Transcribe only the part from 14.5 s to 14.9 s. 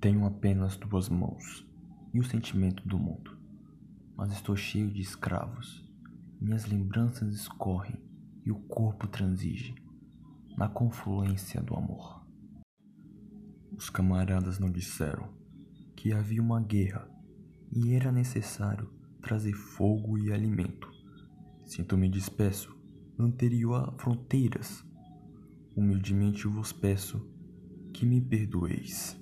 não